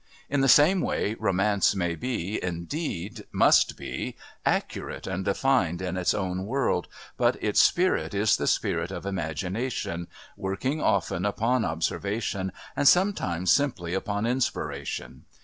In 0.31 0.41
the 0.41 0.47
same 0.49 0.81
way 0.81 1.13
Romance 1.13 1.75
may 1.75 1.93
be, 1.93 2.43
indeed 2.43 3.25
must 3.31 3.77
be, 3.77 4.15
accurate 4.47 5.05
and 5.05 5.23
defined 5.23 5.79
in 5.79 5.95
its 5.95 6.15
own 6.15 6.47
world, 6.47 6.87
but 7.17 7.37
its 7.39 7.61
spirit 7.61 8.15
is 8.15 8.35
the 8.35 8.47
spirit 8.47 8.89
of 8.89 9.05
imagination, 9.05 10.07
working 10.35 10.81
often 10.81 11.23
upon 11.23 11.63
observation 11.63 12.51
and 12.75 12.87
sometimes 12.87 13.51
simply 13.51 13.93
upon 13.93 14.25
inspiration. 14.25 15.25